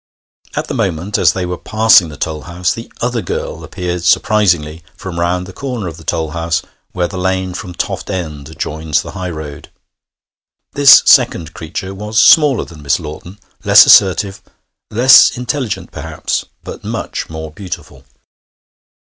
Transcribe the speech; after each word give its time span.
At 0.55 0.67
the 0.67 0.73
moment, 0.73 1.19
as 1.19 1.33
they 1.33 1.45
were 1.45 1.59
passing 1.59 2.09
the 2.09 2.17
toll 2.17 2.41
house, 2.41 2.73
the 2.73 2.91
other 3.01 3.21
girl 3.21 3.63
appeared 3.63 4.03
surprisingly 4.03 4.83
from 4.95 5.19
round 5.19 5.45
the 5.45 5.53
corner 5.53 5.87
of 5.87 5.97
the 5.97 6.03
toll 6.03 6.31
house, 6.31 6.63
where 6.91 7.07
the 7.07 7.19
lane 7.19 7.53
from 7.53 7.75
Toft 7.75 8.09
End 8.09 8.57
joins 8.57 9.03
the 9.03 9.11
highroad. 9.11 9.69
This 10.73 11.03
second 11.05 11.53
creature 11.53 11.93
was 11.93 12.19
smaller 12.19 12.65
than 12.65 12.81
Miss 12.81 12.99
Lawton, 12.99 13.37
less 13.63 13.85
assertive, 13.85 14.41
less 14.89 15.37
intelligent, 15.37 15.91
perhaps, 15.91 16.45
but 16.63 16.83
much 16.83 17.29
more 17.29 17.51
beautiful. 17.51 18.03